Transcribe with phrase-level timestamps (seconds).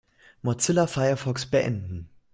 [0.41, 2.09] Mozilla Firefox beenden.